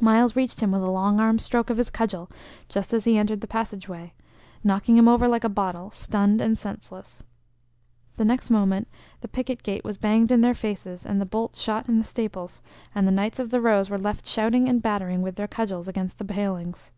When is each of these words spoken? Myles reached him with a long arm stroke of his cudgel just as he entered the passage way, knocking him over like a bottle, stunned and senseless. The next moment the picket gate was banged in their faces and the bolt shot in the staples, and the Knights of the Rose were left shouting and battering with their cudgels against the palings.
Myles 0.00 0.34
reached 0.34 0.58
him 0.58 0.72
with 0.72 0.82
a 0.82 0.90
long 0.90 1.20
arm 1.20 1.38
stroke 1.38 1.70
of 1.70 1.76
his 1.76 1.88
cudgel 1.88 2.28
just 2.68 2.92
as 2.92 3.04
he 3.04 3.16
entered 3.16 3.40
the 3.42 3.46
passage 3.46 3.88
way, 3.88 4.12
knocking 4.64 4.96
him 4.96 5.06
over 5.06 5.28
like 5.28 5.44
a 5.44 5.48
bottle, 5.48 5.92
stunned 5.92 6.40
and 6.40 6.58
senseless. 6.58 7.22
The 8.16 8.24
next 8.24 8.50
moment 8.50 8.88
the 9.20 9.28
picket 9.28 9.62
gate 9.62 9.84
was 9.84 9.96
banged 9.96 10.32
in 10.32 10.40
their 10.40 10.52
faces 10.52 11.06
and 11.06 11.20
the 11.20 11.26
bolt 11.26 11.54
shot 11.54 11.88
in 11.88 11.96
the 11.98 12.02
staples, 12.02 12.60
and 12.92 13.06
the 13.06 13.12
Knights 13.12 13.38
of 13.38 13.50
the 13.50 13.60
Rose 13.60 13.88
were 13.88 14.00
left 14.00 14.26
shouting 14.26 14.68
and 14.68 14.82
battering 14.82 15.22
with 15.22 15.36
their 15.36 15.46
cudgels 15.46 15.86
against 15.86 16.18
the 16.18 16.24
palings. 16.24 16.90